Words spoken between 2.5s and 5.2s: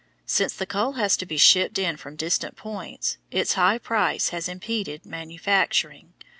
points, its high price has impeded